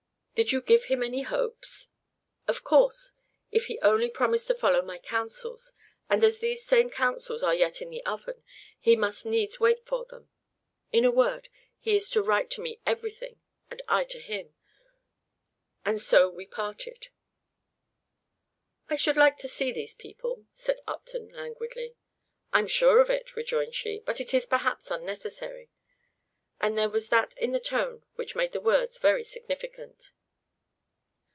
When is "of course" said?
2.47-3.11